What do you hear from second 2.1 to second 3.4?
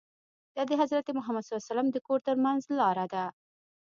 ترمنځ لاره ده.